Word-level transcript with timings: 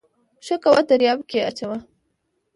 ښه 0.45 0.55
کوه 0.63 0.81
دریاب 0.89 1.19
کې 1.29 1.37
واچوه 1.41 1.77